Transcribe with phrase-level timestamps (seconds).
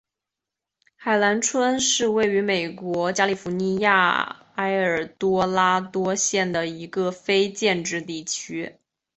[0.95, 8.79] 海兰村是位于美国加利福尼亚州埃尔多拉多县的一个非建制地区。